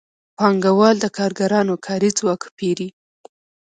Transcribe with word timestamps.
پانګوال 0.37 0.95
د 1.01 1.05
کارګرانو 1.17 1.73
کاري 1.85 2.09
ځواک 2.17 2.41
پېري 2.57 2.89